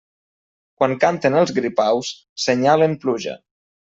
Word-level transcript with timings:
Quan 0.79 0.95
canten 1.03 1.37
els 1.41 1.53
gripaus, 1.59 2.09
senyalen 2.47 2.99
pluja. 3.05 3.37